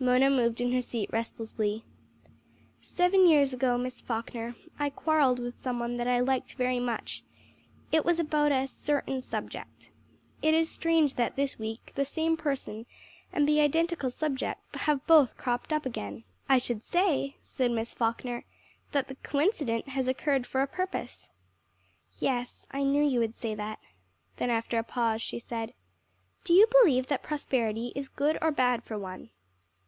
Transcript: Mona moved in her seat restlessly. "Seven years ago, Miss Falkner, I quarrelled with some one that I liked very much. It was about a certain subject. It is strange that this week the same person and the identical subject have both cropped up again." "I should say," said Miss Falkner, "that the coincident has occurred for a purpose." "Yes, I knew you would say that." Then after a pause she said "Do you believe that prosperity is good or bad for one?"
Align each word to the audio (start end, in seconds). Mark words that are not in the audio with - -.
Mona 0.00 0.30
moved 0.30 0.60
in 0.60 0.70
her 0.70 0.80
seat 0.80 1.10
restlessly. 1.12 1.82
"Seven 2.80 3.26
years 3.28 3.52
ago, 3.52 3.76
Miss 3.76 4.00
Falkner, 4.00 4.54
I 4.78 4.90
quarrelled 4.90 5.40
with 5.40 5.58
some 5.58 5.80
one 5.80 5.96
that 5.96 6.06
I 6.06 6.20
liked 6.20 6.54
very 6.54 6.78
much. 6.78 7.24
It 7.90 8.04
was 8.04 8.20
about 8.20 8.52
a 8.52 8.68
certain 8.68 9.20
subject. 9.22 9.90
It 10.40 10.54
is 10.54 10.70
strange 10.70 11.14
that 11.16 11.34
this 11.34 11.58
week 11.58 11.90
the 11.96 12.04
same 12.04 12.36
person 12.36 12.86
and 13.32 13.48
the 13.48 13.58
identical 13.58 14.08
subject 14.08 14.76
have 14.76 15.04
both 15.08 15.36
cropped 15.36 15.72
up 15.72 15.84
again." 15.84 16.22
"I 16.48 16.58
should 16.58 16.84
say," 16.84 17.34
said 17.42 17.72
Miss 17.72 17.92
Falkner, 17.92 18.44
"that 18.92 19.08
the 19.08 19.16
coincident 19.16 19.88
has 19.88 20.06
occurred 20.06 20.46
for 20.46 20.62
a 20.62 20.68
purpose." 20.68 21.28
"Yes, 22.18 22.68
I 22.70 22.84
knew 22.84 23.02
you 23.02 23.18
would 23.18 23.34
say 23.34 23.56
that." 23.56 23.80
Then 24.36 24.48
after 24.48 24.78
a 24.78 24.84
pause 24.84 25.22
she 25.22 25.40
said 25.40 25.74
"Do 26.44 26.52
you 26.54 26.68
believe 26.68 27.08
that 27.08 27.20
prosperity 27.24 27.92
is 27.96 28.08
good 28.08 28.38
or 28.40 28.52
bad 28.52 28.84
for 28.84 28.96
one?" 28.96 29.30